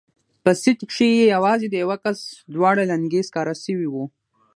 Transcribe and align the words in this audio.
په 0.43 0.51
سيټ 0.61 0.79
کښې 0.89 1.07
يې 1.17 1.25
يوازې 1.35 1.67
د 1.69 1.75
يوه 1.83 1.97
کس 2.03 2.19
دواړه 2.55 2.81
لينگي 2.89 3.21
سکاره 3.27 3.55
سوي 3.65 3.87
وو. 3.89 4.05